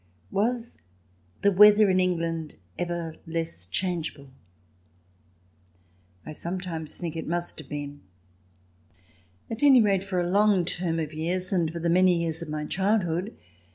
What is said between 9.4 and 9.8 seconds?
at any